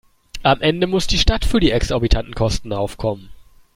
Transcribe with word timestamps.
Am 0.41 0.61
Ende 0.61 0.87
muss 0.87 1.05
die 1.05 1.19
Stadt 1.19 1.45
für 1.45 1.59
die 1.59 1.69
exorbitanten 1.69 2.33
Kosten 2.33 2.73
aufkommen. 2.73 3.29